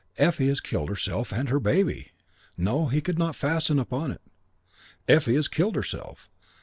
[0.17, 2.11] Effie has killed herself and her baby."
[2.57, 4.21] No, he could not fasten upon it.
[5.07, 6.27] "Effie has killed herself."